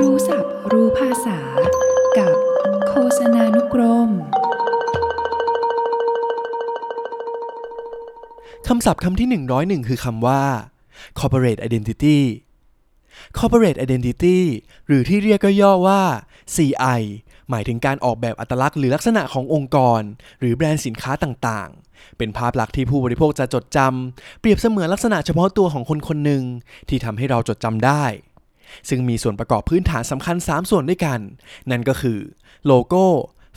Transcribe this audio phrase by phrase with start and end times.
[0.00, 1.38] รู้ศัพท์รู้ภาษา
[2.18, 2.34] กับ
[2.88, 4.10] โฆษณานุกรม
[8.68, 9.28] คำศัพท์คำที่
[9.82, 10.42] 101 คือคำว่า
[11.18, 12.18] corporate identity
[13.38, 14.38] corporate identity
[14.86, 16.02] หรือที่เรียกก็ย่อว่า
[16.54, 17.00] CI
[17.50, 20.00] หมายถึงการออกแบบอัตลักษณ์หรือลักษณะขององค์กร
[20.40, 26.42] หรือแบรนด์สินค้าต่างๆ เป็นภาพลักษณ์ที่ผู้บริโภคจะจดจำเปรียบเสมือนลักษณะเฉพาะตัวของคนคนหนึ่ง
[26.88, 28.04] ที่ทำให้เราจดจำได้
[28.88, 31.20] ซึ่งมีส่วนประกอบพื้นฐานสำคัญ 3 ส่วนด้วยกัน
[31.70, 32.18] นั่นก็คือ
[32.66, 33.04] โลโก้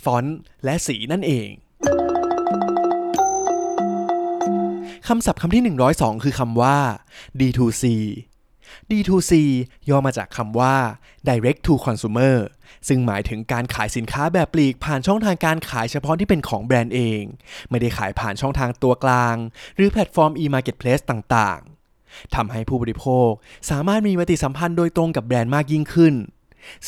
[0.03, 1.49] ฟอนต์ และสีนั่นเอง
[5.07, 5.63] คำศัพท์คำที่
[5.95, 6.77] 102 คือคำว่า
[7.39, 7.85] D2C
[8.89, 9.33] D2C
[9.89, 10.75] ย่อมาจากคำว่า
[11.27, 12.35] Direct to Consumer
[12.88, 17.21] ซึ่งหมายถึงการขายสินค้าแบบปลีกผ่านช่องทางการขายเฉพาะที่เป็นของแบรนด์เอง
[17.69, 19.35] ไม่ได้ขายผ่านช่องทางตัวกลาง
[19.75, 21.68] หรือแพลตฟอร์ม e-marketplace ต่างๆ
[22.35, 23.29] ทำให้ผู้บริโภค
[23.69, 26.13] สามารถมีปฏิสัมพันธ์โดยตรงกับแบรนด์มากยิ่งขึ้น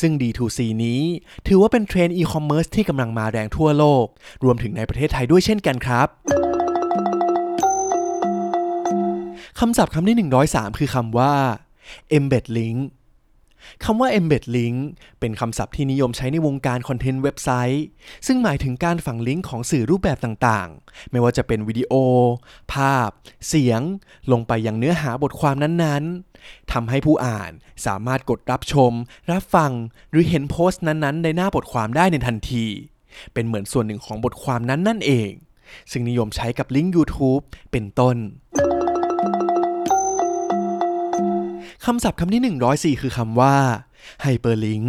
[0.00, 1.00] ซึ่ง D2C นี้
[1.46, 4.06] ถือว่าเป็นเทรนด์อีคอมเมิร์ซที่กำลังมาแรงทั่วโลก
[4.44, 6.08] รวมถึงในประเทศไทยด้วยเช่นกันครับ
[9.58, 11.32] คำศัพท์คำที่ 103 คือคำว่า
[12.16, 12.78] embed link
[13.84, 14.78] คำว่า embed link
[15.20, 17.84] เป็นคำศัพท์ที่นิยมใช้ในวงการคอนเทนต์เว็บไซต์
[18.26, 21.92] ซึ่งหมายถึงการฝังลิงก์ของสื่อรูปแบบต่างๆ ไม่ว่าจะเป็นวิดีโอ
[22.72, 23.10] ภาพ
[23.48, 23.80] เสียง
[24.32, 27.52] ลงไปยังเนื้อหาบทความนั้นๆ ทำให้ผู้อ่าน
[27.86, 28.92] สามารถกดรับชม
[29.30, 29.72] รับฟัง
[30.10, 32.66] หรือเห็นโพสต์นั้นๆ ในหน้าบทความได้ในทันที
[33.34, 35.30] เป็นเหมือนส่วนหนึ่งของบทความนั้นนั่นเอง
[35.90, 38.16] ซึ่งนิยมใช้กับลิงก์ YouTube เป็นต้น
[41.86, 43.56] คำศัพท์คำที่ 104 คือคำว่า
[44.24, 44.86] Hyperlink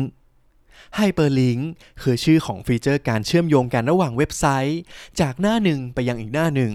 [0.97, 1.61] Hyperlink
[2.01, 4.81] คือชื่อของฟีเจอร์การเชื่อมโยงกันระหว่างเว็บไซต์
[5.21, 6.73] จากหน้าหนึ่งไปยังอีกหน้าหนึ่ง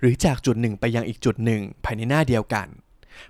[0.00, 2.66] หรือจากจุดหนึ่งไปยังอีกจุดหนึ่งภายในหน้าเดียวกัน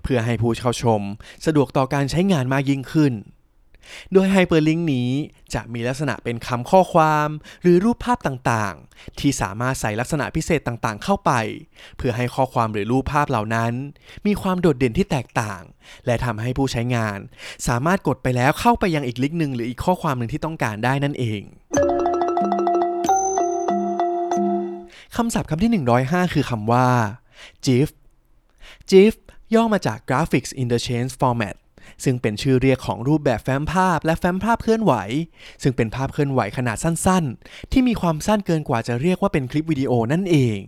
[0.03, 1.01] เพื่อให้ผู้เข้าชม
[1.45, 3.13] สะดวกต่อการใช้งานมากยิ่งขึ้น
[4.13, 5.09] โดย hyperlink นี้
[5.53, 7.29] จะมีลักษณะเป็นคำข้อความ
[7.61, 11.31] หรือรูปภาพต่างๆ ที่สามารถใส่ลักษณะพิเศษต่างๆ เข้าไป
[11.97, 13.73] เพื่อให้ข้อความหรือรูปภาพเหล่านั้น
[14.27, 15.61] มีความโดดเด่นที่แตกต่าง
[16.05, 17.17] และทำให้ผู้ใช้งาน
[17.67, 21.41] สามารถกดไปแล้วเข้าไปยังอีกลิงก์หนึ่งหรืออีกข้อความหนึ่งที่ต้องการได้นั่นเอง
[25.15, 25.71] คำศัพท์คำที่
[26.03, 26.87] 105 คือคำว่า
[27.65, 27.89] GIF
[28.89, 29.13] GIF
[29.55, 31.55] ย่อมาจาก Graphics Interchange Format
[32.03, 34.93] ซึ่งเป็นชื่อเรียกของรูปแบบแฟ้มภาพและแฟ้มภาพเคลื่อนไหว
[35.63, 40.59] ซึ่งเป็นภาพเคลื่อนไหวขนาดสั้นๆ ที่มีความสั้นเกินกว่าจะเรียกว่าเป็นคลิปวิดีโอนั่นเอง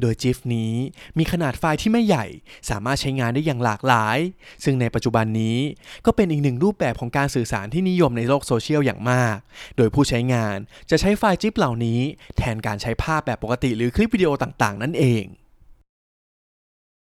[0.00, 0.74] โดย GIF นี้
[1.18, 2.26] มีขนาดไฟล์ที่ไม่ใหญ่
[2.70, 4.18] สามารถใช้งานได้อย่างหลากหลาย
[4.64, 5.58] ซึ่งในปัจจุบันนี้
[6.06, 9.36] ก็เป็นอีกหนึ่งรูปแบบของการสื่อสารที่นิยมในโลกโซเชียลอย่างมาก
[9.76, 10.56] โดยผู้ใช้งาน
[10.90, 12.00] จะใช้ไฟล์ GIF เหล่านี้
[12.38, 15.24] แทนการใช้ภาพแบบปกติหรือคลิปวิดีโอต่างๆ นั่นเอง